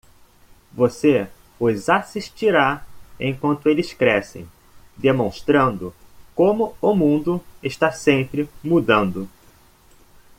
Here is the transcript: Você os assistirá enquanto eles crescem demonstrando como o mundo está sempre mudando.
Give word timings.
Você 0.73 1.29
os 1.59 1.87
assistirá 1.87 2.83
enquanto 3.19 3.67
eles 3.69 3.93
crescem 3.93 4.49
demonstrando 4.97 5.93
como 6.33 6.75
o 6.81 6.95
mundo 6.95 7.39
está 7.61 7.91
sempre 7.91 8.49
mudando. 8.63 9.29